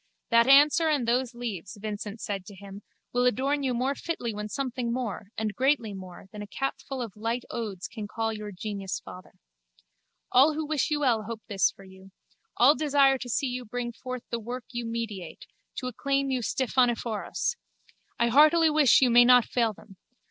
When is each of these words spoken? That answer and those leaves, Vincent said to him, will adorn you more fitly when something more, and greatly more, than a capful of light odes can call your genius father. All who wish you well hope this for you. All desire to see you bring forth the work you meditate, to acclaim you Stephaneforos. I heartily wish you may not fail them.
That 0.31 0.47
answer 0.47 0.89
and 0.89 1.07
those 1.07 1.35
leaves, 1.35 1.77
Vincent 1.79 2.21
said 2.21 2.43
to 2.47 2.55
him, 2.55 2.81
will 3.13 3.27
adorn 3.27 3.61
you 3.61 3.75
more 3.75 3.93
fitly 3.93 4.33
when 4.33 4.49
something 4.49 4.91
more, 4.91 5.27
and 5.37 5.53
greatly 5.53 5.93
more, 5.93 6.25
than 6.31 6.41
a 6.41 6.47
capful 6.47 7.03
of 7.03 7.15
light 7.15 7.43
odes 7.51 7.87
can 7.87 8.07
call 8.07 8.33
your 8.33 8.51
genius 8.51 8.99
father. 8.99 9.33
All 10.31 10.55
who 10.55 10.65
wish 10.65 10.89
you 10.89 11.01
well 11.01 11.25
hope 11.27 11.43
this 11.47 11.69
for 11.69 11.83
you. 11.83 12.09
All 12.57 12.73
desire 12.75 13.19
to 13.19 13.29
see 13.29 13.45
you 13.45 13.63
bring 13.63 13.91
forth 13.93 14.23
the 14.31 14.39
work 14.39 14.63
you 14.71 14.87
meditate, 14.87 15.45
to 15.75 15.85
acclaim 15.85 16.31
you 16.31 16.41
Stephaneforos. 16.41 17.55
I 18.17 18.29
heartily 18.29 18.71
wish 18.71 19.03
you 19.03 19.11
may 19.11 19.23
not 19.23 19.45
fail 19.45 19.71
them. 19.71 19.97